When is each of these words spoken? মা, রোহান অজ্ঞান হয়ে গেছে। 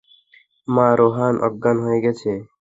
মা, 0.67 0.87
রোহান 0.99 1.35
অজ্ঞান 1.47 1.77
হয়ে 1.85 1.99
গেছে। 2.05 2.31